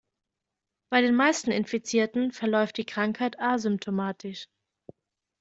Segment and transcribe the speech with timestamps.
[0.91, 4.47] Bei den meisten Infizierten verläuft die Krankheit asymptomatisch.